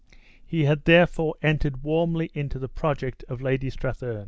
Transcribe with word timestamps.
He 0.43 0.63
had 0.65 0.85
therefore 0.85 1.35
entered 1.43 1.83
warmly 1.83 2.31
into 2.33 2.57
the 2.57 2.67
project 2.67 3.23
of 3.29 3.39
Lady 3.39 3.69
Strathearn. 3.69 4.19